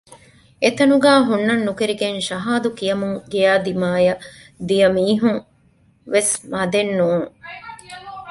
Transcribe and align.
އެތަނުގައި 0.63 1.21
ހުންނަން 1.27 1.63
ނުކެރިގެން 1.67 2.19
ޝަހާދު 2.27 2.69
ކިޔަމުން 2.77 3.17
ގެޔާ 3.31 3.53
ދިމާއަށް 3.65 4.23
ދިޔަ 4.67 4.87
މީހުންވެސް 4.95 6.33
މަދެއް 6.53 6.93
ނޫން 6.97 7.27